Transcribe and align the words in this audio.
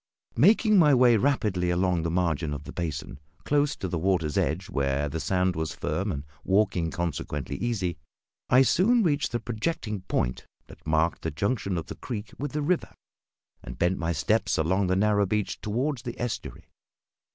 Making 0.35 0.79
my 0.79 0.95
way 0.95 1.15
rapidly 1.15 1.69
along 1.69 2.01
the 2.01 2.09
margin 2.09 2.55
of 2.55 2.63
the 2.63 2.71
basin, 2.73 3.19
close 3.43 3.75
to 3.75 3.87
the 3.87 3.99
water's 3.99 4.35
edge, 4.35 4.67
where 4.67 5.07
the 5.07 5.19
sand 5.19 5.55
was 5.55 5.75
firm 5.75 6.11
and 6.11 6.23
the 6.23 6.27
walking 6.43 6.89
consequently 6.89 7.55
easy, 7.57 7.99
I 8.49 8.63
soon 8.63 9.03
reached 9.03 9.31
the 9.31 9.39
projecting 9.39 10.01
point 10.07 10.47
that 10.65 10.87
marked 10.87 11.21
the 11.21 11.29
junction 11.29 11.77
of 11.77 11.85
the 11.85 11.93
creek 11.97 12.33
with 12.39 12.53
the 12.53 12.63
river, 12.63 12.95
and 13.61 13.77
bent 13.77 13.99
my 13.99 14.11
steps 14.11 14.57
along 14.57 14.87
the 14.87 14.95
narrow 14.95 15.27
beach 15.27 15.61
toward 15.61 15.99
the 15.99 16.19
estuary. 16.19 16.67